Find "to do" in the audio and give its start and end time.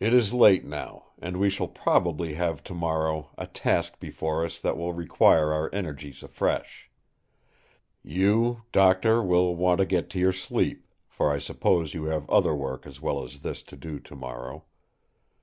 13.62-13.98